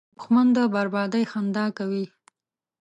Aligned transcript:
دښمن 0.17 0.47
د 0.55 0.57
بربادۍ 0.73 1.23
خندا 1.31 1.65
کوي 1.77 2.05